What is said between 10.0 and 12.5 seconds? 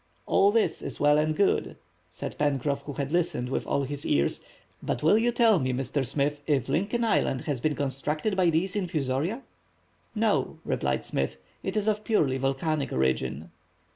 "No," replied Smith, "it is of purely